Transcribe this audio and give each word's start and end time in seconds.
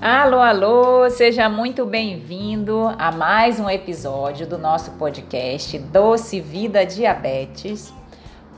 Alô, 0.00 0.40
alô, 0.40 1.10
seja 1.10 1.48
muito 1.48 1.84
bem-vindo 1.84 2.94
a 2.98 3.10
mais 3.10 3.58
um 3.58 3.68
episódio 3.68 4.46
do 4.46 4.58
nosso 4.58 4.92
podcast 4.92 5.78
Doce 5.78 6.40
Vida 6.40 6.86
Diabetes, 6.86 7.92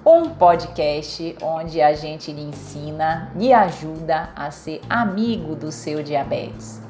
um 0.05 0.29
podcast 0.31 1.37
onde 1.41 1.81
a 1.81 1.95
gente 1.95 2.33
lhe 2.33 2.43
ensina 2.43 3.33
e 3.39 3.53
ajuda 3.53 4.31
a 4.37 4.51
ser 4.51 4.81
amigo 4.91 5.55
do 5.55 5.73
seu 5.73 6.03
diabetes. 6.03 6.88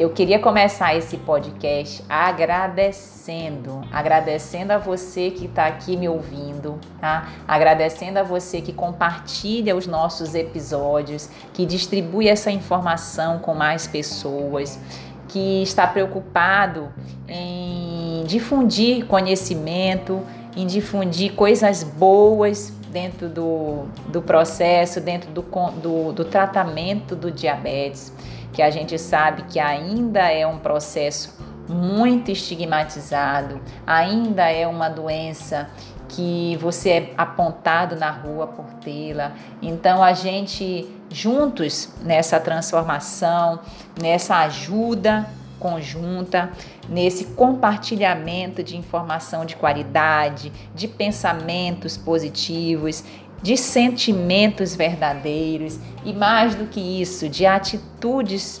Eu 0.00 0.08
queria 0.08 0.38
começar 0.38 0.96
esse 0.96 1.18
podcast 1.18 2.02
agradecendo, 2.08 3.82
agradecendo 3.92 4.72
a 4.72 4.78
você 4.78 5.30
que 5.30 5.44
está 5.44 5.66
aqui 5.66 5.94
me 5.94 6.08
ouvindo, 6.08 6.78
tá? 6.98 7.28
Agradecendo 7.46 8.18
a 8.18 8.22
você 8.22 8.62
que 8.62 8.72
compartilha 8.72 9.76
os 9.76 9.86
nossos 9.86 10.34
episódios, 10.34 11.28
que 11.52 11.66
distribui 11.66 12.28
essa 12.28 12.50
informação 12.50 13.40
com 13.40 13.52
mais 13.52 13.86
pessoas, 13.86 14.80
que 15.28 15.62
está 15.62 15.86
preocupado 15.86 16.88
em 17.28 18.24
difundir 18.26 19.04
conhecimento, 19.04 20.22
em 20.56 20.66
difundir 20.66 21.34
coisas 21.34 21.82
boas 21.82 22.72
dentro 22.90 23.28
do, 23.28 23.84
do 24.08 24.22
processo, 24.22 24.98
dentro 24.98 25.30
do, 25.30 25.42
do, 25.42 26.12
do 26.14 26.24
tratamento 26.24 27.14
do 27.14 27.30
diabetes 27.30 28.10
que 28.52 28.62
a 28.62 28.70
gente 28.70 28.98
sabe 28.98 29.42
que 29.44 29.58
ainda 29.58 30.20
é 30.20 30.46
um 30.46 30.58
processo 30.58 31.38
muito 31.68 32.30
estigmatizado, 32.30 33.60
ainda 33.86 34.50
é 34.50 34.66
uma 34.66 34.88
doença 34.88 35.68
que 36.08 36.56
você 36.60 36.90
é 36.90 37.14
apontado 37.16 37.94
na 37.94 38.10
rua 38.10 38.48
por 38.48 38.66
tê-la. 38.82 39.32
Então 39.62 40.02
a 40.02 40.12
gente 40.12 40.88
juntos 41.08 41.92
nessa 42.02 42.40
transformação, 42.40 43.60
nessa 44.00 44.38
ajuda 44.38 45.26
conjunta, 45.60 46.50
nesse 46.88 47.26
compartilhamento 47.26 48.62
de 48.64 48.76
informação 48.76 49.44
de 49.44 49.54
qualidade, 49.54 50.50
de 50.74 50.88
pensamentos 50.88 51.98
positivos, 51.98 53.04
de 53.42 53.56
sentimentos 53.56 54.74
verdadeiros 54.74 55.78
e, 56.04 56.12
mais 56.12 56.54
do 56.54 56.66
que 56.66 56.80
isso, 56.80 57.28
de 57.28 57.46
atitudes 57.46 58.60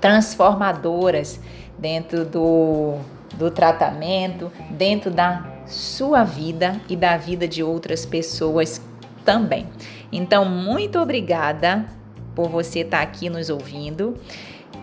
transformadoras 0.00 1.40
dentro 1.78 2.24
do, 2.24 2.98
do 3.34 3.50
tratamento, 3.50 4.52
dentro 4.70 5.10
da 5.10 5.44
sua 5.66 6.24
vida 6.24 6.80
e 6.88 6.96
da 6.96 7.16
vida 7.16 7.46
de 7.46 7.62
outras 7.62 8.04
pessoas 8.04 8.80
também. 9.24 9.66
Então, 10.10 10.44
muito 10.44 10.98
obrigada 10.98 11.84
por 12.34 12.48
você 12.48 12.80
estar 12.80 13.00
aqui 13.00 13.28
nos 13.28 13.50
ouvindo. 13.50 14.16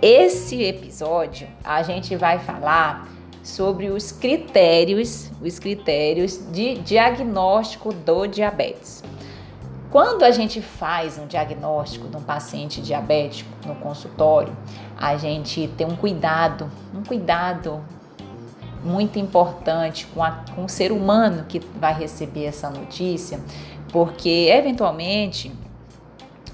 Esse 0.01 0.61
episódio 0.63 1.47
a 1.63 1.81
gente 1.81 2.15
vai 2.15 2.37
falar 2.39 3.07
sobre 3.45 3.89
os 3.89 4.11
critérios, 4.11 5.29
os 5.39 5.59
critérios 5.59 6.51
de 6.51 6.79
diagnóstico 6.79 7.93
do 7.93 8.25
diabetes. 8.25 9.03
Quando 9.91 10.23
a 10.23 10.31
gente 10.31 10.61
faz 10.61 11.19
um 11.19 11.27
diagnóstico 11.27 12.07
de 12.07 12.17
um 12.17 12.23
paciente 12.23 12.81
diabético 12.81 13.49
no 13.67 13.75
consultório, 13.75 14.51
a 14.97 15.15
gente 15.15 15.69
tem 15.77 15.85
um 15.85 15.95
cuidado, 15.95 16.69
um 16.93 17.03
cuidado 17.03 17.81
muito 18.83 19.19
importante 19.19 20.07
com, 20.07 20.23
a, 20.23 20.43
com 20.55 20.65
o 20.65 20.69
ser 20.69 20.91
humano 20.91 21.45
que 21.47 21.59
vai 21.59 21.93
receber 21.93 22.45
essa 22.45 22.69
notícia, 22.69 23.39
porque 23.91 24.49
eventualmente 24.51 25.51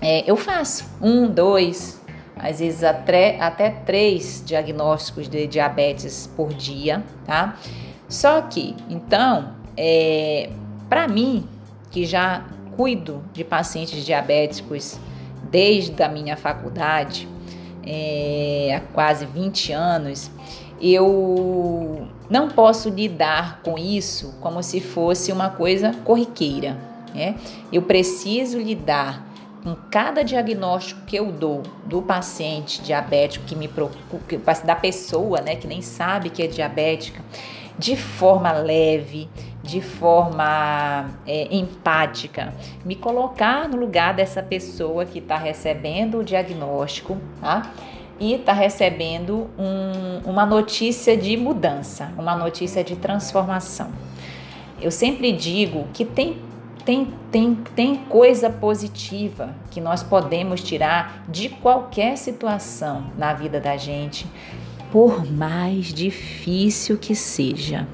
é, 0.01 0.29
eu 0.29 0.35
faço 0.35 0.85
um, 1.01 1.25
dois, 1.27 2.00
às 2.41 2.59
vezes 2.59 2.83
até, 2.83 3.39
até 3.39 3.69
três 3.69 4.43
diagnósticos 4.45 5.29
de 5.29 5.45
diabetes 5.45 6.29
por 6.35 6.53
dia, 6.53 7.03
tá? 7.25 7.57
Só 8.09 8.41
que, 8.41 8.75
então, 8.89 9.53
é, 9.77 10.49
para 10.89 11.07
mim, 11.07 11.47
que 11.91 12.05
já 12.05 12.45
cuido 12.75 13.23
de 13.31 13.43
pacientes 13.43 14.03
diabéticos 14.03 14.99
desde 15.51 16.01
a 16.01 16.09
minha 16.09 16.35
faculdade, 16.35 17.27
é, 17.85 18.73
há 18.75 18.93
quase 18.93 19.25
20 19.25 19.71
anos, 19.71 20.31
eu 20.81 22.07
não 22.29 22.49
posso 22.49 22.89
lidar 22.89 23.61
com 23.63 23.77
isso 23.77 24.35
como 24.41 24.63
se 24.63 24.81
fosse 24.81 25.31
uma 25.31 25.49
coisa 25.49 25.93
corriqueira. 26.03 26.77
Né? 27.13 27.35
Eu 27.71 27.83
preciso 27.83 28.57
lidar 28.57 29.30
com 29.63 29.75
cada 29.89 30.23
diagnóstico 30.23 31.01
que 31.05 31.15
eu 31.15 31.31
dou 31.31 31.63
do 31.85 32.01
paciente 32.01 32.81
diabético 32.81 33.45
que 33.45 33.55
me 33.55 33.67
preocupa, 33.67 34.53
da 34.65 34.75
pessoa, 34.75 35.41
né, 35.41 35.55
que 35.55 35.67
nem 35.67 35.81
sabe 35.81 36.29
que 36.29 36.41
é 36.41 36.47
diabética, 36.47 37.21
de 37.77 37.95
forma 37.95 38.51
leve, 38.51 39.29
de 39.63 39.81
forma 39.81 41.09
é, 41.25 41.47
empática, 41.55 42.53
me 42.83 42.95
colocar 42.95 43.67
no 43.67 43.77
lugar 43.77 44.13
dessa 44.13 44.41
pessoa 44.41 45.05
que 45.05 45.19
está 45.19 45.37
recebendo 45.37 46.19
o 46.19 46.23
diagnóstico, 46.23 47.17
tá? 47.39 47.71
E 48.19 48.33
está 48.33 48.53
recebendo 48.53 49.49
um, 49.57 50.29
uma 50.29 50.45
notícia 50.45 51.17
de 51.17 51.35
mudança, 51.37 52.11
uma 52.17 52.35
notícia 52.35 52.83
de 52.83 52.95
transformação. 52.95 53.91
Eu 54.79 54.91
sempre 54.91 55.31
digo 55.31 55.87
que 55.93 56.05
tem 56.05 56.37
tem, 56.85 57.13
tem, 57.31 57.55
tem 57.75 57.95
coisa 57.95 58.49
positiva 58.49 59.55
que 59.69 59.79
nós 59.79 60.03
podemos 60.03 60.61
tirar 60.63 61.25
de 61.27 61.49
qualquer 61.49 62.17
situação 62.17 63.11
na 63.17 63.33
vida 63.33 63.59
da 63.59 63.77
gente, 63.77 64.25
por 64.91 65.25
mais 65.31 65.93
difícil 65.93 66.97
que 66.97 67.15
seja. 67.15 67.87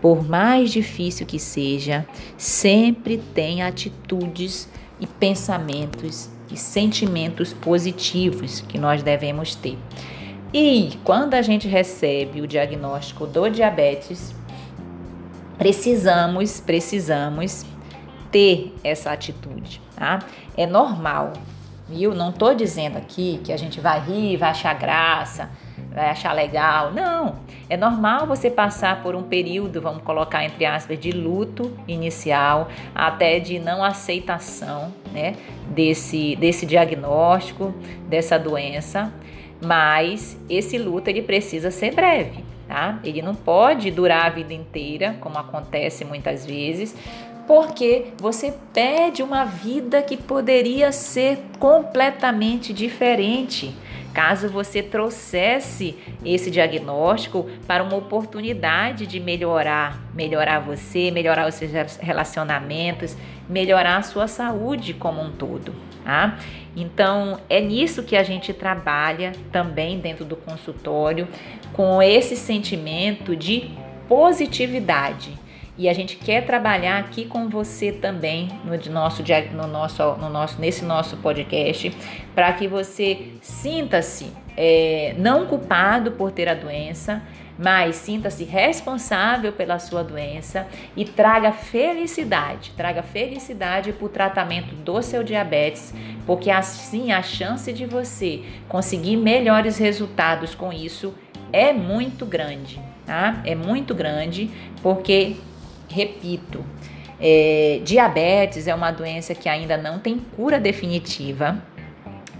Por 0.00 0.26
mais 0.28 0.70
difícil 0.70 1.24
que 1.26 1.38
seja, 1.38 2.06
sempre 2.36 3.18
tem 3.18 3.62
atitudes 3.62 4.68
e 4.98 5.06
pensamentos 5.06 6.28
e 6.50 6.56
sentimentos 6.56 7.52
positivos 7.52 8.60
que 8.62 8.78
nós 8.78 9.02
devemos 9.02 9.54
ter. 9.54 9.78
E 10.52 10.98
quando 11.04 11.34
a 11.34 11.42
gente 11.42 11.68
recebe 11.68 12.40
o 12.40 12.46
diagnóstico 12.46 13.26
do 13.26 13.48
diabetes, 13.48 14.34
precisamos, 15.56 16.60
precisamos 16.60 17.64
ter 18.32 18.74
essa 18.82 19.12
atitude, 19.12 19.80
tá? 19.94 20.20
É 20.56 20.66
normal, 20.66 21.34
viu? 21.88 22.14
Não 22.14 22.32
tô 22.32 22.54
dizendo 22.54 22.96
aqui 22.96 23.40
que 23.44 23.52
a 23.52 23.56
gente 23.56 23.78
vai 23.80 24.00
rir, 24.00 24.38
vai 24.38 24.50
achar 24.50 24.74
graça, 24.74 25.50
vai 25.94 26.08
achar 26.08 26.32
legal. 26.32 26.90
Não, 26.90 27.36
é 27.68 27.76
normal 27.76 28.26
você 28.26 28.50
passar 28.50 29.02
por 29.02 29.14
um 29.14 29.22
período, 29.22 29.80
vamos 29.80 30.02
colocar 30.02 30.42
entre 30.44 30.64
aspas, 30.64 30.98
de 30.98 31.12
luto 31.12 31.76
inicial, 31.86 32.68
até 32.94 33.38
de 33.38 33.58
não 33.58 33.84
aceitação, 33.84 34.92
né, 35.12 35.36
desse 35.68 36.34
desse 36.36 36.64
diagnóstico, 36.64 37.74
dessa 38.08 38.38
doença, 38.38 39.12
mas 39.62 40.38
esse 40.48 40.78
luto 40.78 41.08
ele 41.10 41.22
precisa 41.22 41.70
ser 41.70 41.94
breve. 41.94 42.52
Tá? 42.66 42.98
Ele 43.04 43.20
não 43.20 43.34
pode 43.34 43.90
durar 43.90 44.24
a 44.24 44.30
vida 44.30 44.54
inteira, 44.54 45.14
como 45.20 45.36
acontece 45.36 46.06
muitas 46.06 46.46
vezes, 46.46 46.96
porque 47.46 48.12
você 48.18 48.54
perde 48.72 49.22
uma 49.22 49.44
vida 49.44 50.02
que 50.02 50.16
poderia 50.16 50.92
ser 50.92 51.38
completamente 51.58 52.72
diferente 52.72 53.74
caso 54.12 54.48
você 54.48 54.82
trouxesse 54.82 55.96
esse 56.24 56.50
diagnóstico 56.50 57.48
para 57.66 57.82
uma 57.82 57.96
oportunidade 57.96 59.06
de 59.06 59.18
melhorar, 59.18 60.00
melhorar 60.14 60.60
você, 60.60 61.10
melhorar 61.10 61.48
os 61.48 61.54
seus 61.54 61.96
relacionamentos, 61.96 63.16
melhorar 63.48 63.96
a 63.96 64.02
sua 64.02 64.28
saúde 64.28 64.94
como 64.94 65.22
um 65.22 65.32
todo, 65.32 65.74
tá? 66.04 66.38
Então, 66.76 67.40
é 67.48 67.60
nisso 67.60 68.02
que 68.02 68.16
a 68.16 68.22
gente 68.22 68.52
trabalha 68.52 69.32
também 69.50 69.98
dentro 69.98 70.24
do 70.24 70.36
consultório 70.36 71.28
com 71.72 72.02
esse 72.02 72.36
sentimento 72.36 73.34
de 73.34 73.70
positividade 74.08 75.41
e 75.76 75.88
a 75.88 75.92
gente 75.92 76.16
quer 76.16 76.44
trabalhar 76.44 76.98
aqui 76.98 77.24
com 77.24 77.48
você 77.48 77.90
também 77.90 78.48
no 78.64 78.76
nosso, 78.92 79.22
no 79.52 79.66
nosso, 79.66 80.02
no 80.16 80.28
nosso, 80.28 80.60
nesse 80.60 80.84
nosso 80.84 81.16
podcast, 81.16 81.90
para 82.34 82.52
que 82.52 82.68
você 82.68 83.32
sinta-se 83.40 84.30
é, 84.56 85.14
não 85.16 85.46
culpado 85.46 86.12
por 86.12 86.30
ter 86.30 86.46
a 86.48 86.54
doença, 86.54 87.22
mas 87.58 87.96
sinta-se 87.96 88.44
responsável 88.44 89.52
pela 89.52 89.78
sua 89.78 90.02
doença 90.02 90.66
e 90.96 91.04
traga 91.04 91.52
felicidade, 91.52 92.72
traga 92.76 93.02
felicidade 93.02 93.92
para 93.92 94.06
o 94.06 94.08
tratamento 94.08 94.74
do 94.74 95.00
seu 95.00 95.22
diabetes, 95.22 95.94
porque 96.26 96.50
assim 96.50 97.12
a 97.12 97.22
chance 97.22 97.72
de 97.72 97.86
você 97.86 98.42
conseguir 98.68 99.16
melhores 99.16 99.78
resultados 99.78 100.54
com 100.54 100.72
isso 100.72 101.14
é 101.52 101.72
muito 101.72 102.24
grande, 102.24 102.80
tá? 103.06 103.42
É 103.44 103.54
muito 103.54 103.94
grande, 103.94 104.50
porque 104.82 105.36
repito, 105.92 106.64
É, 107.24 107.80
diabetes 107.84 108.66
é 108.66 108.74
uma 108.74 108.90
doença 108.90 109.32
que 109.32 109.48
ainda 109.48 109.76
não 109.76 110.00
tem 110.00 110.18
cura 110.18 110.58
definitiva. 110.58 111.62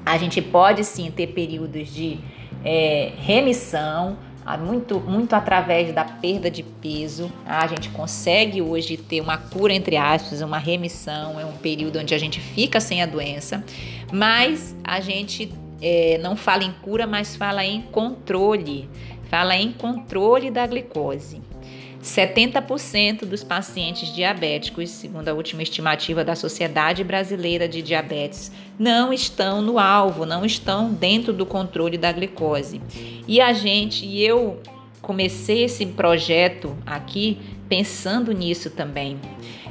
A 0.04 0.18
gente 0.18 0.42
pode 0.42 0.82
sim 0.82 1.08
ter 1.08 1.28
períodos 1.28 1.94
de 1.94 2.18
é, 2.64 3.12
remissão, 3.16 4.18
muito, 4.58 4.98
muito 4.98 5.34
através 5.34 5.94
da 5.94 6.04
perda 6.04 6.50
de 6.50 6.64
peso. 6.64 7.30
A 7.46 7.64
gente 7.68 7.90
consegue 7.90 8.60
hoje 8.60 8.96
ter 8.96 9.20
uma 9.20 9.38
cura, 9.38 9.72
entre 9.72 9.96
aspas, 9.96 10.42
uma 10.42 10.58
remissão, 10.58 11.38
é 11.38 11.46
um 11.46 11.56
período 11.58 12.00
onde 12.00 12.12
a 12.12 12.18
gente 12.18 12.40
fica 12.40 12.80
sem 12.80 13.00
a 13.00 13.06
doença, 13.06 13.62
mas 14.12 14.74
a 14.82 14.98
gente 14.98 15.48
é, 15.80 16.18
não 16.18 16.34
fala 16.34 16.64
em 16.64 16.72
cura, 16.82 17.06
mas 17.06 17.36
fala 17.36 17.64
em 17.64 17.82
controle, 17.82 18.88
fala 19.30 19.54
em 19.54 19.70
controle 19.70 20.50
da 20.50 20.66
glicose. 20.66 21.40
70% 22.02 23.24
dos 23.24 23.44
pacientes 23.44 24.12
diabéticos, 24.12 24.90
segundo 24.90 25.28
a 25.28 25.34
última 25.34 25.62
estimativa 25.62 26.24
da 26.24 26.34
Sociedade 26.34 27.04
Brasileira 27.04 27.68
de 27.68 27.80
Diabetes, 27.80 28.50
não 28.76 29.12
estão 29.12 29.62
no 29.62 29.78
alvo, 29.78 30.26
não 30.26 30.44
estão 30.44 30.92
dentro 30.92 31.32
do 31.32 31.46
controle 31.46 31.96
da 31.96 32.10
glicose. 32.10 32.80
E 33.28 33.40
a 33.40 33.52
gente, 33.52 34.04
e 34.04 34.24
eu 34.24 34.60
comecei 35.00 35.64
esse 35.64 35.86
projeto 35.86 36.76
aqui 36.84 37.38
pensando 37.68 38.32
nisso 38.32 38.70
também. 38.70 39.18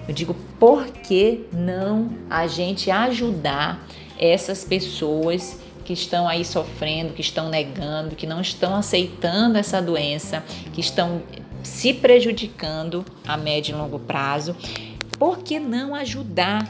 Eu 0.07 0.13
digo, 0.13 0.33
por 0.57 0.87
que 0.87 1.41
não 1.51 2.11
a 2.29 2.47
gente 2.47 2.89
ajudar 2.89 3.85
essas 4.17 4.63
pessoas 4.63 5.59
que 5.83 5.93
estão 5.93 6.27
aí 6.27 6.45
sofrendo, 6.45 7.13
que 7.13 7.21
estão 7.21 7.49
negando, 7.49 8.15
que 8.15 8.25
não 8.25 8.39
estão 8.39 8.75
aceitando 8.75 9.57
essa 9.57 9.81
doença, 9.81 10.43
que 10.73 10.79
estão 10.79 11.21
se 11.63 11.93
prejudicando 11.93 13.05
a 13.25 13.37
médio 13.37 13.75
e 13.75 13.77
longo 13.77 13.99
prazo, 13.99 14.55
por 15.17 15.39
que 15.39 15.59
não 15.59 15.93
ajudar 15.95 16.67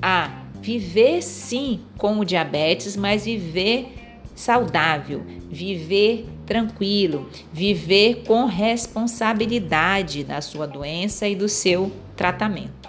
a 0.00 0.42
viver 0.60 1.22
sim 1.22 1.80
com 1.96 2.18
o 2.18 2.24
diabetes, 2.24 2.96
mas 2.96 3.24
viver 3.24 3.92
saudável, 4.34 5.24
viver 5.50 6.28
tranquilo, 6.44 7.28
viver 7.52 8.22
com 8.26 8.44
responsabilidade 8.44 10.22
da 10.22 10.40
sua 10.40 10.66
doença 10.66 11.26
e 11.26 11.34
do 11.34 11.48
seu 11.48 11.90
tratamento. 12.14 12.88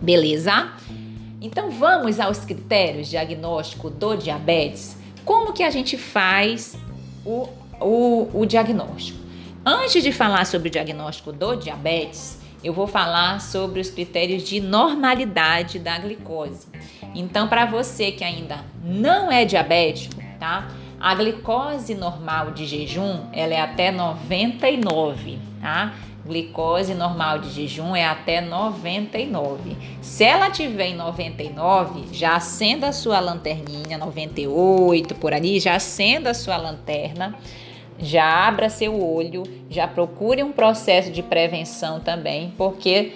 Beleza? 0.00 0.72
Então 1.40 1.70
vamos 1.70 2.18
aos 2.18 2.38
critérios 2.38 3.08
diagnóstico 3.08 3.90
do 3.90 4.16
diabetes. 4.16 4.96
Como 5.24 5.52
que 5.52 5.62
a 5.62 5.70
gente 5.70 5.96
faz 5.96 6.76
o, 7.24 7.48
o, 7.80 8.28
o 8.32 8.46
diagnóstico? 8.46 9.23
Antes 9.66 10.02
de 10.02 10.12
falar 10.12 10.44
sobre 10.44 10.68
o 10.68 10.70
diagnóstico 10.70 11.32
do 11.32 11.54
diabetes, 11.56 12.38
eu 12.62 12.74
vou 12.74 12.86
falar 12.86 13.40
sobre 13.40 13.80
os 13.80 13.88
critérios 13.88 14.42
de 14.42 14.60
normalidade 14.60 15.78
da 15.78 15.98
glicose. 15.98 16.66
Então, 17.14 17.48
para 17.48 17.64
você 17.64 18.12
que 18.12 18.22
ainda 18.22 18.58
não 18.84 19.32
é 19.32 19.46
diabético, 19.46 20.22
tá? 20.38 20.68
A 21.00 21.14
glicose 21.14 21.94
normal 21.94 22.50
de 22.50 22.66
jejum, 22.66 23.20
ela 23.32 23.54
é 23.54 23.60
até 23.60 23.90
99, 23.90 25.38
tá? 25.62 25.94
Glicose 26.26 26.92
normal 26.94 27.38
de 27.38 27.48
jejum 27.48 27.96
é 27.96 28.04
até 28.04 28.42
99. 28.42 29.78
Se 30.02 30.24
ela 30.24 30.50
tiver 30.50 30.88
em 30.88 30.96
99, 30.96 32.08
já 32.12 32.36
acenda 32.36 32.88
a 32.88 32.92
sua 32.92 33.18
lanterninha, 33.18 33.96
98 33.96 35.14
por 35.14 35.32
ali, 35.32 35.58
já 35.58 35.74
acenda 35.74 36.30
a 36.30 36.34
sua 36.34 36.58
lanterna 36.58 37.34
já 37.98 38.46
abra 38.46 38.68
seu 38.68 39.00
olho, 39.00 39.42
já 39.70 39.86
procure 39.86 40.42
um 40.42 40.52
processo 40.52 41.10
de 41.10 41.22
prevenção 41.22 42.00
também, 42.00 42.52
porque 42.56 43.12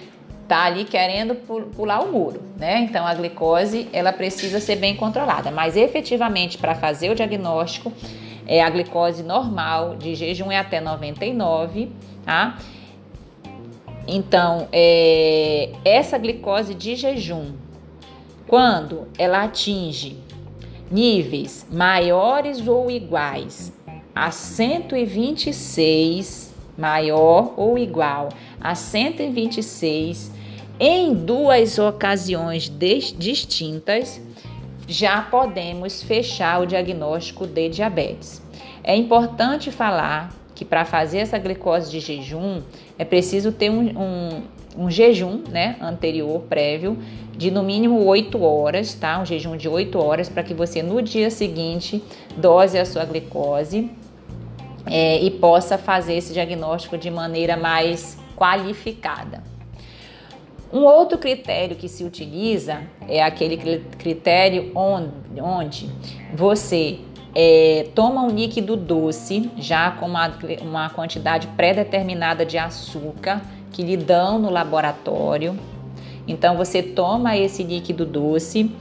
tá 0.47 0.63
ali 0.63 0.83
querendo 0.83 1.35
pular 1.35 2.01
o 2.01 2.11
muro, 2.11 2.41
né? 2.57 2.79
Então 2.79 3.05
a 3.05 3.13
glicose 3.13 3.87
ela 3.93 4.11
precisa 4.11 4.59
ser 4.59 4.77
bem 4.77 4.95
controlada, 4.95 5.51
mas 5.51 5.77
efetivamente 5.77 6.57
para 6.57 6.73
fazer 6.73 7.11
o 7.11 7.15
diagnóstico 7.15 7.93
é 8.47 8.63
a 8.63 8.69
glicose 8.69 9.21
normal 9.21 9.95
de 9.95 10.15
jejum 10.15 10.51
é 10.51 10.57
até 10.57 10.81
99, 10.81 11.91
tá? 12.25 12.57
Então 14.07 14.67
é, 14.71 15.69
essa 15.85 16.17
glicose 16.17 16.73
de 16.73 16.95
jejum, 16.95 17.51
quando 18.47 19.07
ela 19.19 19.43
atinge 19.43 20.17
níveis 20.89 21.67
maiores 21.71 22.67
ou 22.67 22.89
iguais 22.89 23.71
a 24.13 24.31
126 24.31 26.53
maior 26.77 27.53
ou 27.57 27.77
igual 27.77 28.29
a 28.59 28.75
126 28.75 30.31
em 30.79 31.13
duas 31.13 31.77
ocasiões 31.77 32.71
distintas, 33.17 34.21
já 34.87 35.21
podemos 35.21 36.01
fechar 36.01 36.61
o 36.61 36.65
diagnóstico 36.65 37.45
de 37.45 37.67
diabetes. 37.67 38.41
É 38.81 38.95
importante 38.95 39.71
falar 39.71 40.33
que 40.55 40.63
para 40.63 40.85
fazer 40.85 41.19
essa 41.19 41.37
glicose 41.37 41.91
de 41.91 41.99
jejum 41.99 42.61
é 42.97 43.03
preciso 43.03 43.51
ter 43.51 43.69
um, 43.69 43.89
um, 43.97 44.41
um 44.77 44.89
jejum 44.89 45.43
né, 45.49 45.75
anterior, 45.81 46.41
prévio, 46.49 46.97
de 47.37 47.51
no 47.51 47.61
mínimo 47.61 48.05
8 48.05 48.41
horas, 48.41 48.93
tá? 48.93 49.19
Um 49.19 49.25
jejum 49.25 49.55
de 49.55 49.69
8 49.69 49.97
horas 49.99 50.27
para 50.27 50.43
que 50.43 50.53
você 50.53 50.81
no 50.81 51.01
dia 51.01 51.29
seguinte 51.29 52.01
dose 52.37 52.77
a 52.77 52.85
sua 52.85 53.05
glicose 53.05 53.89
é, 54.85 55.19
e 55.19 55.31
possa 55.31 55.77
fazer 55.77 56.15
esse 56.15 56.33
diagnóstico 56.33 56.97
de 56.97 57.09
maneira 57.09 57.57
mais 57.57 58.17
qualificada. 58.35 59.43
Um 60.71 60.83
outro 60.83 61.17
critério 61.17 61.75
que 61.75 61.89
se 61.89 62.03
utiliza 62.03 62.81
é 63.07 63.23
aquele 63.23 63.57
critério 63.97 64.71
onde, 64.75 65.41
onde 65.41 65.89
você 66.33 66.99
é, 67.33 67.87
toma 67.95 68.23
um 68.23 68.29
líquido 68.29 68.75
doce, 68.75 69.49
já 69.57 69.91
com 69.91 70.05
uma, 70.05 70.31
uma 70.61 70.89
quantidade 70.89 71.47
pré-determinada 71.47 72.45
de 72.45 72.57
açúcar 72.57 73.41
que 73.71 73.81
lhe 73.81 73.97
dão 73.97 74.37
no 74.37 74.49
laboratório. 74.51 75.57
Então 76.27 76.55
você 76.55 76.83
toma 76.83 77.35
esse 77.35 77.63
líquido 77.63 78.05
doce 78.05 78.71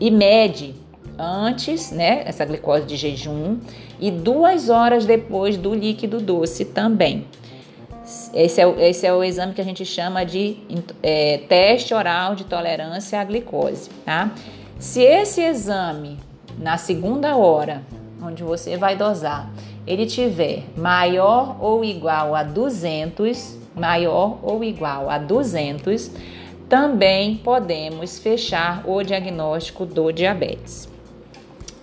e 0.00 0.10
mede 0.10 0.74
antes, 1.18 1.90
né, 1.90 2.22
essa 2.26 2.44
glicose 2.44 2.86
de 2.86 2.96
jejum, 2.96 3.58
e 4.00 4.10
duas 4.10 4.68
horas 4.68 5.06
depois 5.06 5.56
do 5.56 5.74
líquido 5.74 6.20
doce 6.20 6.64
também. 6.64 7.26
Esse 8.34 8.60
é, 8.60 8.66
o, 8.66 8.78
esse 8.78 9.06
é 9.06 9.12
o 9.14 9.24
exame 9.24 9.54
que 9.54 9.60
a 9.60 9.64
gente 9.64 9.84
chama 9.84 10.24
de 10.24 10.58
é, 11.02 11.38
teste 11.48 11.94
oral 11.94 12.34
de 12.34 12.44
tolerância 12.44 13.18
à 13.18 13.24
glicose, 13.24 13.88
tá? 14.04 14.30
Se 14.78 15.00
esse 15.00 15.40
exame, 15.40 16.18
na 16.58 16.76
segunda 16.76 17.36
hora, 17.36 17.82
onde 18.22 18.42
você 18.42 18.76
vai 18.76 18.96
dosar, 18.96 19.50
ele 19.86 20.04
tiver 20.04 20.64
maior 20.76 21.56
ou 21.60 21.84
igual 21.84 22.34
a 22.34 22.42
200, 22.42 23.58
maior 23.74 24.38
ou 24.42 24.62
igual 24.62 25.08
a 25.08 25.16
200, 25.16 26.10
também 26.68 27.36
podemos 27.36 28.18
fechar 28.18 28.82
o 28.86 29.02
diagnóstico 29.02 29.86
do 29.86 30.10
diabetes. 30.12 30.93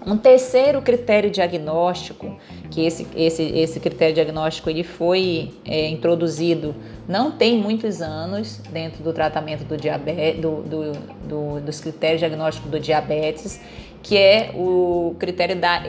Um 0.06 0.18
terceiro 0.18 0.82
critério 0.82 1.30
diagnóstico, 1.30 2.36
que 2.72 2.86
esse, 2.86 3.08
esse, 3.16 3.44
esse 3.44 3.80
critério 3.80 4.16
diagnóstico 4.16 4.70
ele 4.70 4.84
foi 4.84 5.52
é, 5.64 5.90
introduzido 5.90 6.74
não 7.08 7.32
tem 7.32 7.58
muitos 7.58 8.02
anos 8.02 8.58
dentro 8.72 9.04
do 9.04 9.14
tratamento 9.14 9.64
do 9.64 9.78
diabetes, 9.78 10.42
do, 10.42 10.62
do, 10.64 10.94
do, 11.28 11.62
dos 11.62 11.80
critérios 11.80 12.20
diagnósticos 12.20 12.72
do 12.72 12.80
diabetes, 12.80 13.62
que 14.02 14.18
é 14.18 14.52
o 14.56 15.16
critério 15.20 15.56
da 15.56 15.84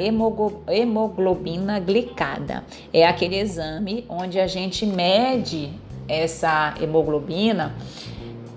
hemoglobina 0.68 1.80
glicada. 1.80 2.64
É 2.92 3.06
aquele 3.06 3.38
exame 3.38 4.04
onde 4.08 4.38
a 4.38 4.46
gente 4.46 4.84
mede 4.84 5.70
essa 6.06 6.74
hemoglobina, 6.80 7.74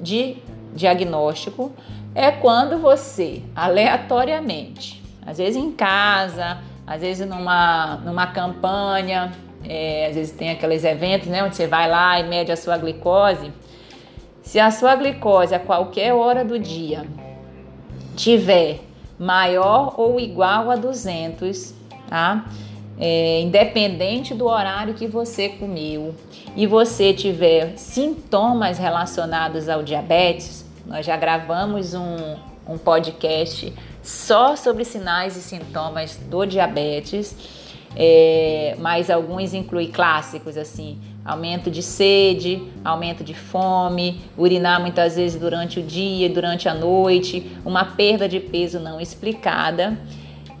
de 0.00 0.36
diagnóstico 0.74 1.72
é 2.14 2.30
quando 2.30 2.78
você, 2.78 3.42
aleatoriamente, 3.54 5.02
às 5.24 5.38
vezes 5.38 5.56
em 5.56 5.70
casa, 5.72 6.58
às 6.86 7.00
vezes 7.00 7.28
numa, 7.28 7.96
numa 7.96 8.26
campanha, 8.28 9.32
é, 9.68 10.06
às 10.08 10.14
vezes 10.14 10.32
tem 10.32 10.50
aqueles 10.50 10.84
eventos 10.84 11.28
né, 11.28 11.42
onde 11.42 11.56
você 11.56 11.66
vai 11.66 11.88
lá 11.88 12.18
e 12.20 12.28
mede 12.28 12.52
a 12.52 12.56
sua 12.56 12.76
glicose. 12.76 13.52
Se 14.42 14.60
a 14.60 14.70
sua 14.70 14.94
glicose 14.94 15.54
a 15.54 15.58
qualquer 15.58 16.12
hora 16.14 16.44
do 16.44 16.58
dia 16.58 17.04
tiver 18.14 18.80
maior 19.18 19.94
ou 19.98 20.20
igual 20.20 20.70
a 20.70 20.76
200, 20.76 21.74
tá? 22.08 22.46
É, 22.98 23.42
independente 23.42 24.34
do 24.34 24.46
horário 24.46 24.94
que 24.94 25.06
você 25.06 25.50
comeu 25.50 26.14
e 26.54 26.66
você 26.66 27.12
tiver 27.12 27.76
sintomas 27.76 28.78
relacionados 28.78 29.68
ao 29.68 29.82
diabetes, 29.82 30.64
nós 30.86 31.04
já 31.04 31.16
gravamos 31.16 31.92
um, 31.92 32.36
um 32.66 32.78
podcast 32.78 33.74
só 34.02 34.56
sobre 34.56 34.84
sinais 34.84 35.36
e 35.36 35.42
sintomas 35.42 36.16
do 36.16 36.46
diabetes, 36.46 37.36
é, 37.96 38.76
mas 38.78 39.08
alguns 39.08 39.54
incluem 39.54 39.88
clássicos 39.88 40.58
assim, 40.58 40.98
aumento 41.24 41.70
de 41.70 41.82
sede, 41.82 42.62
aumento 42.84 43.24
de 43.24 43.32
fome, 43.32 44.20
urinar 44.36 44.80
muitas 44.80 45.16
vezes 45.16 45.40
durante 45.40 45.80
o 45.80 45.82
dia, 45.82 46.28
durante 46.28 46.68
a 46.68 46.74
noite, 46.74 47.50
uma 47.64 47.84
perda 47.84 48.28
de 48.28 48.38
peso 48.38 48.78
não 48.78 49.00
explicada. 49.00 49.98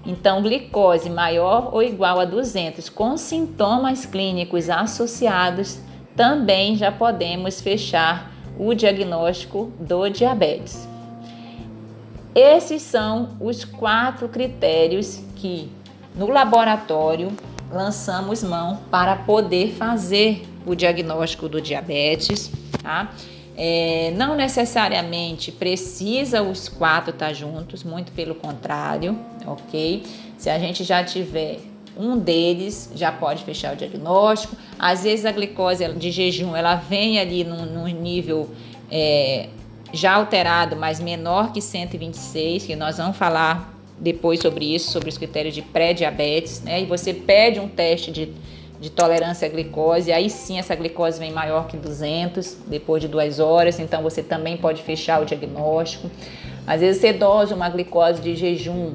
Então, 0.06 0.40
glicose 0.40 1.10
maior 1.10 1.74
ou 1.74 1.82
igual 1.82 2.18
a 2.18 2.24
200 2.24 2.88
com 2.88 3.16
sintomas 3.16 4.06
clínicos 4.06 4.70
associados, 4.70 5.78
também 6.16 6.76
já 6.76 6.90
podemos 6.90 7.60
fechar 7.60 8.32
o 8.58 8.72
diagnóstico 8.72 9.70
do 9.78 10.08
diabetes. 10.08 10.88
Esses 12.34 12.82
são 12.82 13.30
os 13.40 13.64
quatro 13.64 14.28
critérios 14.28 15.20
que 15.36 15.70
no 16.16 16.28
laboratório 16.28 17.30
lançamos 17.70 18.42
mão 18.42 18.80
para 18.90 19.16
poder 19.16 19.72
fazer 19.72 20.46
o 20.64 20.74
diagnóstico 20.74 21.48
do 21.48 21.60
diabetes, 21.60 22.50
tá? 22.82 23.12
É, 23.58 24.12
não 24.16 24.34
necessariamente 24.34 25.50
precisa 25.50 26.42
os 26.42 26.68
quatro 26.68 27.10
estar 27.10 27.32
juntos, 27.32 27.82
muito 27.84 28.12
pelo 28.12 28.34
contrário, 28.34 29.18
ok? 29.46 30.02
Se 30.36 30.50
a 30.50 30.58
gente 30.58 30.84
já 30.84 31.02
tiver 31.02 31.60
um 31.96 32.18
deles, 32.18 32.90
já 32.94 33.10
pode 33.10 33.44
fechar 33.44 33.72
o 33.72 33.76
diagnóstico. 33.76 34.54
Às 34.78 35.04
vezes 35.04 35.24
a 35.24 35.32
glicose 35.32 35.88
de 35.94 36.10
jejum 36.10 36.54
ela 36.54 36.74
vem 36.74 37.18
ali 37.18 37.44
num, 37.44 37.64
num 37.64 37.86
nível 37.86 38.50
é, 38.90 39.48
já 39.92 40.14
alterado, 40.14 40.76
mas 40.76 41.00
menor 41.00 41.52
que 41.52 41.62
126, 41.62 42.66
que 42.66 42.76
nós 42.76 42.98
vamos 42.98 43.16
falar 43.16 43.75
depois 43.98 44.40
sobre 44.40 44.74
isso, 44.74 44.90
sobre 44.90 45.08
os 45.08 45.16
critérios 45.18 45.54
de 45.54 45.62
pré-diabetes, 45.62 46.62
né? 46.62 46.82
E 46.82 46.86
você 46.86 47.14
pede 47.14 47.58
um 47.58 47.68
teste 47.68 48.10
de 48.10 48.32
de 48.80 48.90
tolerância 48.90 49.46
à 49.46 49.50
glicose, 49.50 50.12
aí 50.12 50.28
sim 50.28 50.58
essa 50.58 50.74
glicose 50.74 51.18
vem 51.18 51.32
maior 51.32 51.66
que 51.66 51.76
200 51.76 52.58
depois 52.66 53.00
de 53.00 53.08
duas 53.08 53.40
horas, 53.40 53.78
então 53.78 54.02
você 54.02 54.22
também 54.22 54.56
pode 54.56 54.82
fechar 54.82 55.20
o 55.22 55.24
diagnóstico. 55.24 56.10
Às 56.66 56.80
vezes 56.80 57.00
você 57.00 57.12
dosa 57.12 57.54
uma 57.54 57.68
glicose 57.68 58.20
de 58.20 58.34
jejum 58.34 58.94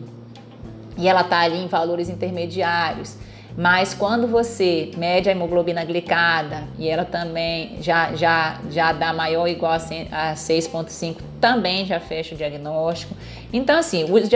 e 0.98 1.08
ela 1.08 1.22
está 1.22 1.40
ali 1.40 1.58
em 1.58 1.68
valores 1.68 2.10
intermediários, 2.10 3.16
mas 3.58 3.94
quando 3.94 4.28
você 4.28 4.92
mede 4.98 5.28
a 5.28 5.32
hemoglobina 5.32 5.84
glicada 5.84 6.64
e 6.80 6.88
ela 6.88 7.04
também 7.04 7.78
já, 7.82 8.14
já, 8.16 8.60
já 8.70 8.94
dá 8.94 9.14
maior 9.14 9.42
ou 9.42 9.48
igual 9.48 9.74
a 9.74 9.78
6,5, 9.78 11.18
também 11.40 11.86
já 11.86 12.00
fecha 12.00 12.34
o 12.34 12.38
diagnóstico. 12.38 13.16
Então, 13.52 13.80
assim, 13.80 14.06
os, 14.06 14.30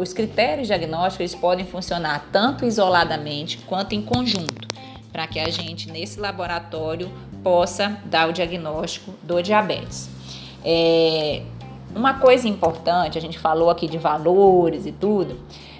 os 0.00 0.12
critérios 0.12 0.66
diagnósticos 0.66 1.20
eles 1.20 1.34
podem 1.34 1.66
funcionar 1.66 2.26
tanto 2.32 2.64
isoladamente 2.64 3.58
quanto 3.58 3.94
em 3.94 4.00
conjunto, 4.00 4.66
para 5.12 5.26
que 5.26 5.38
a 5.38 5.50
gente, 5.50 5.90
nesse 5.90 6.18
laboratório, 6.18 7.10
possa 7.42 7.98
dar 8.04 8.28
o 8.28 8.32
diagnóstico 8.32 9.12
do 9.22 9.42
diabetes. 9.42 10.08
É, 10.64 11.42
uma 11.94 12.14
coisa 12.14 12.48
importante, 12.48 13.18
a 13.18 13.20
gente 13.20 13.38
falou 13.38 13.70
aqui 13.70 13.86
de 13.86 13.98
valores 13.98 14.86
e 14.86 14.92
tudo, 14.92 15.38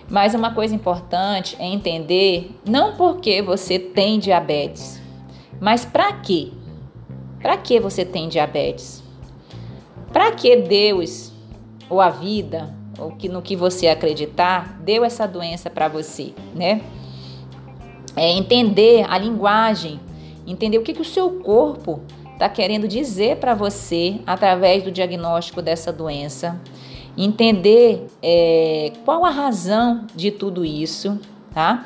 mas 0.08 0.34
uma 0.34 0.54
coisa 0.54 0.74
importante 0.74 1.56
é 1.58 1.66
entender 1.66 2.50
não 2.66 2.96
porque 2.96 3.42
você 3.42 3.78
tem 3.78 4.18
diabetes, 4.18 5.00
mas 5.60 5.84
para 5.84 6.12
quê? 6.14 6.52
Para 7.40 7.56
que 7.56 7.78
você 7.78 8.04
tem 8.04 8.28
diabetes? 8.28 9.02
Para 10.12 10.32
que 10.32 10.56
Deus 10.56 11.32
ou 11.88 12.00
a 12.00 12.10
vida, 12.10 12.74
ou 12.98 13.12
que 13.12 13.28
no 13.28 13.42
que 13.42 13.54
você 13.54 13.88
acreditar, 13.88 14.78
deu 14.82 15.04
essa 15.04 15.26
doença 15.26 15.70
para 15.70 15.88
você, 15.88 16.34
né? 16.54 16.80
É 18.16 18.30
entender 18.32 19.06
a 19.08 19.16
linguagem, 19.16 20.00
entender 20.46 20.78
o 20.78 20.82
que, 20.82 20.92
que 20.92 21.00
o 21.00 21.04
seu 21.04 21.30
corpo 21.40 22.00
está 22.32 22.48
querendo 22.48 22.88
dizer 22.88 23.36
para 23.36 23.54
você 23.54 24.20
através 24.26 24.82
do 24.82 24.90
diagnóstico 24.90 25.62
dessa 25.62 25.92
doença 25.92 26.60
entender 27.24 28.06
é, 28.22 28.92
qual 29.04 29.24
a 29.24 29.30
razão 29.30 30.06
de 30.14 30.30
tudo 30.30 30.64
isso, 30.64 31.20
tá? 31.52 31.84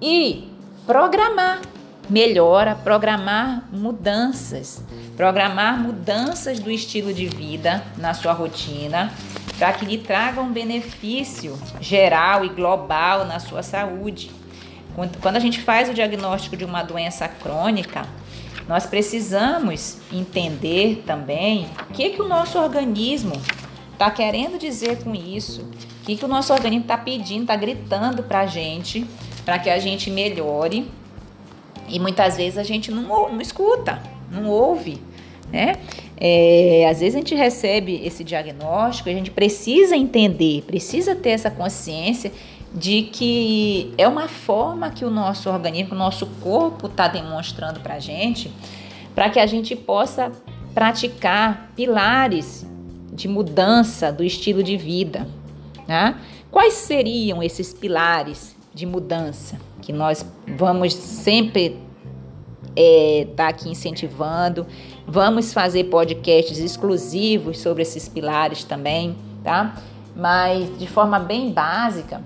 E 0.00 0.48
programar 0.86 1.60
melhora, 2.08 2.74
programar 2.74 3.68
mudanças, 3.70 4.82
programar 5.16 5.78
mudanças 5.78 6.58
do 6.58 6.70
estilo 6.70 7.12
de 7.12 7.26
vida 7.26 7.82
na 7.98 8.14
sua 8.14 8.32
rotina, 8.32 9.12
para 9.58 9.72
que 9.72 9.84
lhe 9.84 9.98
traga 9.98 10.40
um 10.40 10.52
benefício 10.52 11.58
geral 11.80 12.44
e 12.44 12.48
global 12.48 13.24
na 13.26 13.40
sua 13.40 13.62
saúde. 13.62 14.30
Quando 15.20 15.36
a 15.36 15.40
gente 15.40 15.60
faz 15.60 15.90
o 15.90 15.94
diagnóstico 15.94 16.56
de 16.56 16.64
uma 16.64 16.82
doença 16.82 17.28
crônica, 17.28 18.06
nós 18.68 18.86
precisamos 18.86 19.98
entender 20.12 21.02
também 21.06 21.68
o 21.88 21.92
que, 21.92 22.10
que 22.10 22.22
o 22.22 22.28
nosso 22.28 22.58
organismo 22.58 23.40
está 23.96 24.10
querendo 24.10 24.58
dizer 24.58 25.02
com 25.02 25.14
isso? 25.14 25.62
O 26.02 26.06
que, 26.06 26.16
que 26.16 26.24
o 26.24 26.28
nosso 26.28 26.52
organismo 26.52 26.82
está 26.82 26.98
pedindo, 26.98 27.42
está 27.42 27.56
gritando 27.56 28.22
para 28.22 28.40
a 28.40 28.46
gente, 28.46 29.04
para 29.44 29.58
que 29.58 29.70
a 29.70 29.78
gente 29.78 30.10
melhore? 30.10 30.86
E 31.88 31.98
muitas 31.98 32.36
vezes 32.36 32.58
a 32.58 32.62
gente 32.62 32.90
não, 32.90 33.32
não 33.32 33.40
escuta, 33.40 34.02
não 34.30 34.48
ouve, 34.48 35.00
né? 35.50 35.76
É, 36.18 36.86
às 36.90 37.00
vezes 37.00 37.14
a 37.14 37.18
gente 37.18 37.34
recebe 37.34 38.00
esse 38.04 38.22
diagnóstico, 38.22 39.08
a 39.08 39.12
gente 39.12 39.30
precisa 39.30 39.96
entender, 39.96 40.62
precisa 40.62 41.14
ter 41.14 41.30
essa 41.30 41.50
consciência 41.50 42.32
de 42.74 43.02
que 43.02 43.92
é 43.96 44.06
uma 44.06 44.28
forma 44.28 44.90
que 44.90 45.04
o 45.04 45.10
nosso 45.10 45.48
organismo, 45.48 45.94
o 45.94 45.98
nosso 45.98 46.26
corpo 46.42 46.86
está 46.86 47.08
demonstrando 47.08 47.80
para 47.80 47.94
a 47.94 47.98
gente, 47.98 48.50
para 49.14 49.30
que 49.30 49.38
a 49.38 49.46
gente 49.46 49.74
possa 49.74 50.32
praticar 50.74 51.70
pilares 51.74 52.66
de 53.16 53.26
mudança 53.26 54.12
do 54.12 54.22
estilo 54.22 54.62
de 54.62 54.76
vida. 54.76 55.26
Né? 55.88 56.20
Quais 56.50 56.74
seriam 56.74 57.42
esses 57.42 57.72
pilares 57.72 58.54
de 58.74 58.84
mudança 58.84 59.58
que 59.80 59.92
nós 59.92 60.24
vamos 60.56 60.92
sempre 60.94 61.78
estar 62.76 62.76
é, 62.76 63.26
tá 63.34 63.48
aqui 63.48 63.70
incentivando? 63.70 64.66
Vamos 65.06 65.52
fazer 65.52 65.84
podcasts 65.84 66.58
exclusivos 66.58 67.58
sobre 67.58 67.82
esses 67.82 68.06
pilares 68.06 68.64
também, 68.64 69.16
tá? 69.42 69.74
Mas 70.14 70.78
de 70.78 70.86
forma 70.86 71.18
bem 71.18 71.50
básica, 71.52 72.22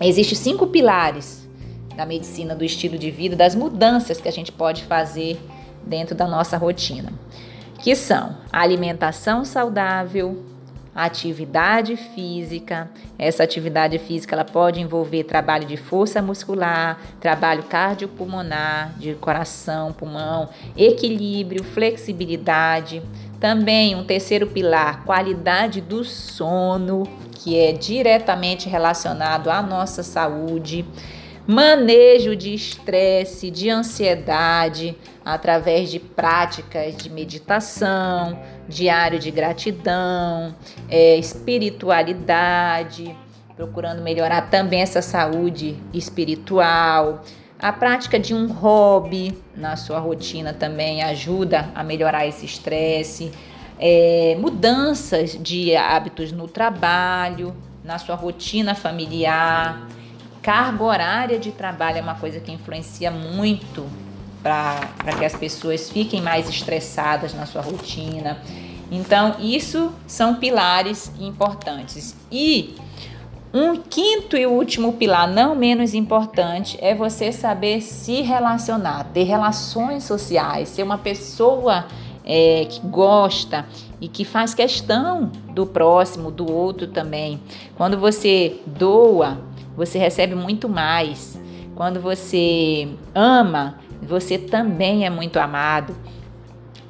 existem 0.00 0.36
cinco 0.36 0.66
pilares 0.66 1.48
da 1.96 2.04
medicina 2.04 2.54
do 2.54 2.64
estilo 2.64 2.98
de 2.98 3.10
vida, 3.10 3.34
das 3.34 3.54
mudanças 3.54 4.20
que 4.20 4.28
a 4.28 4.32
gente 4.32 4.52
pode 4.52 4.84
fazer 4.84 5.40
dentro 5.86 6.14
da 6.14 6.26
nossa 6.26 6.56
rotina 6.56 7.12
que 7.78 7.94
são 7.94 8.36
alimentação 8.52 9.44
saudável, 9.44 10.44
atividade 10.94 11.96
física. 11.96 12.90
Essa 13.16 13.44
atividade 13.44 13.98
física 13.98 14.34
ela 14.34 14.44
pode 14.44 14.80
envolver 14.80 15.22
trabalho 15.22 15.64
de 15.64 15.76
força 15.76 16.20
muscular, 16.20 17.00
trabalho 17.20 17.62
cardiopulmonar, 17.62 18.98
de 18.98 19.14
coração, 19.14 19.92
pulmão, 19.92 20.48
equilíbrio, 20.76 21.62
flexibilidade. 21.62 23.00
Também 23.38 23.94
um 23.94 24.04
terceiro 24.04 24.48
pilar, 24.48 25.04
qualidade 25.04 25.80
do 25.80 26.02
sono, 26.02 27.04
que 27.30 27.56
é 27.56 27.70
diretamente 27.72 28.68
relacionado 28.68 29.48
à 29.48 29.62
nossa 29.62 30.02
saúde 30.02 30.84
manejo 31.48 32.36
de 32.36 32.52
estresse, 32.52 33.50
de 33.50 33.70
ansiedade, 33.70 34.94
através 35.24 35.90
de 35.90 35.98
práticas 35.98 36.94
de 36.94 37.08
meditação, 37.08 38.38
diário 38.68 39.18
de 39.18 39.30
gratidão, 39.30 40.54
é, 40.90 41.16
espiritualidade, 41.16 43.16
procurando 43.56 44.02
melhorar 44.02 44.50
também 44.50 44.82
essa 44.82 45.00
saúde 45.00 45.74
espiritual. 45.94 47.24
A 47.58 47.72
prática 47.72 48.18
de 48.18 48.34
um 48.34 48.52
hobby 48.52 49.34
na 49.56 49.74
sua 49.74 49.98
rotina 49.98 50.52
também 50.52 51.02
ajuda 51.02 51.70
a 51.74 51.82
melhorar 51.82 52.26
esse 52.26 52.44
estresse. 52.44 53.32
É, 53.78 54.36
mudanças 54.38 55.38
de 55.42 55.74
hábitos 55.74 56.30
no 56.30 56.46
trabalho, 56.46 57.56
na 57.82 57.96
sua 57.96 58.16
rotina 58.16 58.74
familiar. 58.74 59.88
Carga 60.48 60.82
horária 60.82 61.38
de 61.38 61.52
trabalho 61.52 61.98
é 61.98 62.00
uma 62.00 62.14
coisa 62.14 62.40
que 62.40 62.50
influencia 62.50 63.10
muito 63.10 63.86
para 64.42 65.12
que 65.18 65.22
as 65.22 65.36
pessoas 65.36 65.90
fiquem 65.90 66.22
mais 66.22 66.48
estressadas 66.48 67.34
na 67.34 67.44
sua 67.44 67.60
rotina. 67.60 68.38
Então, 68.90 69.36
isso 69.40 69.92
são 70.06 70.36
pilares 70.36 71.12
importantes. 71.20 72.16
E 72.32 72.74
um 73.52 73.76
quinto 73.76 74.38
e 74.38 74.46
último 74.46 74.94
pilar, 74.94 75.28
não 75.28 75.54
menos 75.54 75.92
importante, 75.92 76.78
é 76.80 76.94
você 76.94 77.30
saber 77.30 77.82
se 77.82 78.22
relacionar, 78.22 79.04
ter 79.12 79.24
relações 79.24 80.04
sociais, 80.04 80.70
ser 80.70 80.82
uma 80.82 80.96
pessoa 80.96 81.84
é, 82.24 82.64
que 82.64 82.80
gosta 82.86 83.66
e 84.00 84.08
que 84.08 84.24
faz 84.24 84.54
questão 84.54 85.30
do 85.50 85.66
próximo, 85.66 86.30
do 86.30 86.50
outro 86.50 86.86
também. 86.86 87.38
Quando 87.76 87.98
você 87.98 88.62
doa, 88.64 89.46
você 89.78 89.96
recebe 89.96 90.34
muito 90.34 90.68
mais. 90.68 91.40
Quando 91.76 92.00
você 92.00 92.88
ama, 93.14 93.78
você 94.02 94.36
também 94.36 95.06
é 95.06 95.10
muito 95.10 95.38
amado. 95.38 95.94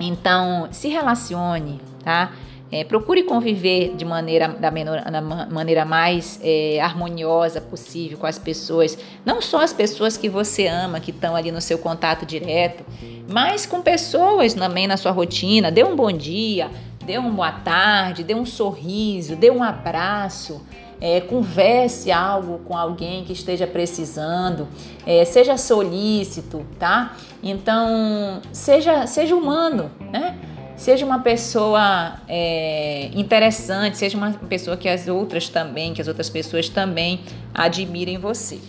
Então, 0.01 0.69
se 0.73 0.89
relacione, 0.89 1.81
tá? 2.03 2.33
É, 2.71 2.85
procure 2.85 3.23
conviver 3.23 3.95
de 3.97 4.05
maneira, 4.05 4.49
da, 4.49 4.71
menor, 4.71 5.03
da 5.03 5.21
maneira 5.21 5.85
mais 5.85 6.39
é, 6.43 6.79
harmoniosa 6.81 7.63
possível 7.63 8.19
com 8.19 8.27
as 8.27 8.39
pessoas, 8.39 8.99
não 9.25 9.41
só 9.41 9.63
as 9.63 9.73
pessoas 9.73 10.19
que 10.19 10.29
você 10.29 10.67
ama, 10.67 11.01
que 11.01 11.11
estão 11.11 11.35
ali 11.35 11.51
no 11.51 11.63
seu 11.63 11.79
contato 11.79 12.27
direto, 12.27 12.85
mas 13.27 13.65
com 13.65 13.81
pessoas 13.81 14.53
também 14.53 14.87
na 14.87 14.99
sua 14.99 15.13
rotina. 15.13 15.71
Dê 15.71 15.83
um 15.83 15.97
bom 15.97 16.13
dia, 16.13 16.71
dê 17.05 17.17
uma 17.17 17.31
boa 17.31 17.53
tarde, 17.53 18.23
dê 18.23 18.35
um 18.35 18.45
sorriso, 18.45 19.35
dê 19.35 19.51
um 19.51 19.63
abraço. 19.63 20.63
É, 21.01 21.21
converse 21.21 22.11
algo 22.11 22.59
com 22.61 22.77
alguém 22.77 23.25
que 23.25 23.33
esteja 23.33 23.67
precisando, 23.67 24.67
é, 25.07 25.25
seja 25.25 25.57
solícito, 25.57 26.67
tá? 26.79 27.17
Então, 27.43 28.41
seja, 28.53 29.07
seja 29.07 29.37
humano, 29.37 29.91
né? 30.11 30.37
Seja 30.77 31.05
uma 31.05 31.21
pessoa 31.21 32.21
é, 32.29 33.11
interessante, 33.13 33.99
seja 33.99 34.17
uma 34.17 34.33
pessoa 34.33 34.77
que 34.77 34.89
as 34.89 35.09
outras 35.09 35.49
também, 35.49 35.93
que 35.93 36.01
as 36.01 36.09
outras 36.09 36.31
pessoas 36.31 36.69
também 36.69 37.21
admirem 37.55 38.19
você. 38.19 38.61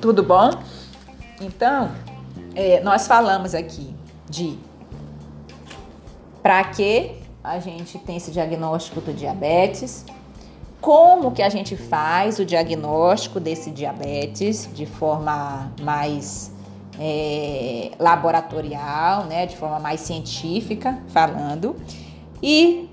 Tudo 0.00 0.22
bom? 0.22 0.50
Então, 1.40 1.90
é, 2.54 2.80
nós 2.80 3.06
falamos 3.06 3.54
aqui 3.54 3.94
de 4.28 4.58
para 6.42 6.62
que 6.64 7.16
a 7.42 7.58
gente 7.58 7.98
tem 7.98 8.16
esse 8.16 8.30
diagnóstico 8.30 9.00
do 9.00 9.12
diabetes, 9.12 10.04
como 10.80 11.32
que 11.32 11.42
a 11.42 11.48
gente 11.48 11.76
faz 11.76 12.38
o 12.38 12.44
diagnóstico 12.44 13.38
desse 13.38 13.70
diabetes 13.70 14.68
de 14.72 14.86
forma 14.86 15.72
mais 15.82 16.52
é, 16.98 17.90
laboratorial, 17.98 19.24
né, 19.24 19.46
de 19.46 19.56
forma 19.56 19.78
mais 19.78 20.00
científica 20.00 20.98
falando, 21.08 21.76
e 22.42 22.88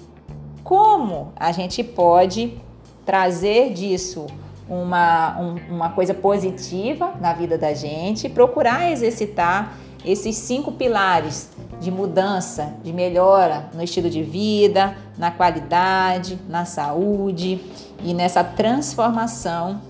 como 0.63 1.31
a 1.35 1.51
gente 1.51 1.83
pode 1.83 2.57
trazer 3.05 3.71
disso 3.71 4.27
uma, 4.69 5.39
um, 5.39 5.75
uma 5.75 5.89
coisa 5.91 6.13
positiva 6.13 7.13
na 7.21 7.33
vida 7.33 7.57
da 7.57 7.73
gente, 7.73 8.27
procurar 8.27 8.91
exercitar 8.91 9.77
esses 10.03 10.35
cinco 10.35 10.73
pilares 10.73 11.49
de 11.79 11.89
mudança, 11.89 12.73
de 12.83 12.91
melhora 12.91 13.69
no 13.73 13.81
estilo 13.81 14.09
de 14.09 14.23
vida, 14.23 14.95
na 15.17 15.31
qualidade, 15.31 16.39
na 16.47 16.65
saúde 16.65 17.59
e 18.03 18.13
nessa 18.13 18.43
transformação 18.43 19.81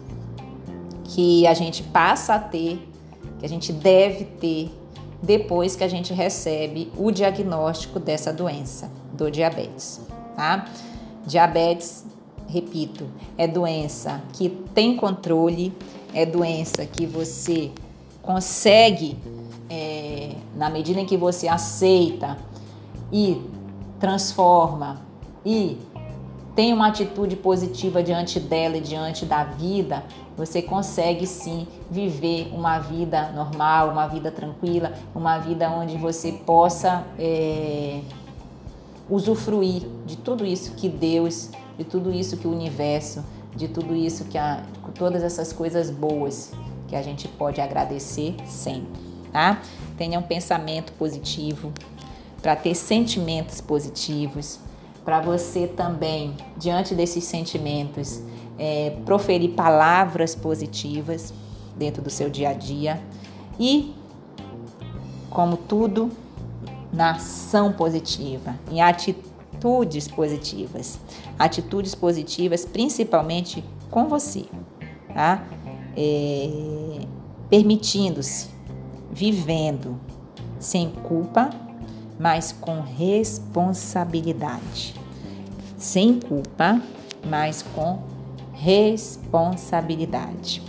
que 1.04 1.46
a 1.48 1.54
gente 1.54 1.84
passa 1.84 2.36
a 2.36 2.40
ter 2.40 2.88
que 3.40 3.46
a 3.46 3.50
gente 3.50 3.72
deve 3.72 4.26
ter 4.26 4.72
depois 5.22 5.76
que 5.76 5.84
a 5.84 5.88
gente 5.88 6.14
recebe 6.14 6.92
o 6.98 7.12
diagnóstico 7.12 8.00
dessa 8.00 8.32
doença, 8.32 8.92
do 9.14 9.32
diabetes, 9.32 10.02
tá? 10.36 10.66
Diabetes, 11.26 12.06
repito, 12.48 13.08
é 13.38 13.48
doença 13.48 14.22
que 14.34 14.50
tem 14.74 14.96
controle, 14.96 15.74
é 16.14 16.26
doença 16.26 16.86
que 16.86 17.06
você 17.06 17.72
consegue, 18.22 19.18
é, 19.70 20.32
na 20.56 20.70
medida 20.70 21.00
em 21.00 21.06
que 21.06 21.18
você 21.18 21.48
aceita 21.48 22.38
e 23.12 23.42
transforma 24.00 25.02
e 25.48 25.78
tem 26.54 26.74
uma 26.74 26.88
atitude 26.88 27.38
positiva 27.38 28.04
diante 28.04 28.38
dela 28.38 28.76
e 28.76 28.82
diante 28.82 29.26
da 29.26 29.46
vida, 29.46 30.04
você 30.36 30.62
consegue 30.62 31.26
sim 31.26 31.66
viver 31.90 32.52
uma 32.54 32.80
vida 32.80 33.32
normal, 33.32 33.90
uma 33.90 34.08
vida 34.08 34.30
tranquila, 34.30 34.92
uma 35.16 35.38
vida 35.38 35.70
onde 35.70 35.96
você 35.96 36.34
possa 36.34 37.06
é, 37.18 38.02
usufruir 39.10 39.84
de 40.06 40.18
tudo 40.18 40.46
isso 40.46 40.74
que 40.74 40.90
Deus, 40.90 41.50
de 41.78 41.86
tudo 41.86 42.12
isso 42.12 42.36
que 42.36 42.46
o 42.46 42.52
universo, 42.52 43.24
de 43.56 43.70
tudo 43.70 43.96
isso 43.96 44.26
que 44.26 44.38
a, 44.38 44.64
todas 44.96 45.24
essas 45.24 45.54
coisas 45.54 45.90
boas 45.90 46.52
que 46.90 46.96
a 46.96 47.02
gente 47.02 47.26
pode 47.26 47.62
agradecer 47.62 48.36
sempre, 48.46 49.00
tá? 49.32 49.62
Tenha 49.98 50.20
um 50.20 50.24
pensamento 50.24 50.92
positivo, 50.94 51.72
para 52.42 52.56
ter 52.56 52.76
sentimentos 52.76 53.60
positivos, 53.62 54.60
para 55.08 55.22
você 55.22 55.68
também, 55.68 56.36
diante 56.58 56.94
desses 56.94 57.24
sentimentos, 57.24 58.22
é, 58.60 58.90
proferir 59.06 59.52
palavras 59.52 60.36
positivas 60.36 61.34
dentro 61.78 62.02
do 62.02 62.10
seu 62.10 62.30
dia 62.30 62.50
a 62.50 62.54
dia 62.54 63.02
e, 63.58 63.96
como 65.30 65.56
tudo, 65.56 66.12
na 66.92 67.12
ação 67.12 67.72
positiva, 67.72 68.60
em 68.70 68.82
atitudes 68.82 70.10
positivas. 70.10 71.00
Atitudes 71.40 71.96
positivas, 71.96 72.66
principalmente 72.66 73.64
com 73.90 74.10
você, 74.10 74.44
tá? 75.14 75.42
É, 75.96 77.00
Permitindo-se, 77.50 78.50
vivendo 79.10 79.98
sem 80.60 80.90
culpa, 80.90 81.50
mas 82.20 82.52
com 82.52 82.82
responsabilidade. 82.82 84.94
Sem 85.78 86.20
culpa, 86.20 86.82
mas 87.24 87.62
com 87.62 88.02
responsabilidade. 88.54 90.68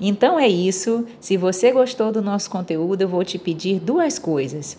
Então 0.00 0.38
é 0.38 0.48
isso. 0.48 1.04
Se 1.20 1.36
você 1.36 1.72
gostou 1.72 2.12
do 2.12 2.22
nosso 2.22 2.48
conteúdo, 2.48 3.02
eu 3.02 3.08
vou 3.08 3.24
te 3.24 3.38
pedir 3.38 3.80
duas 3.80 4.18
coisas. 4.18 4.78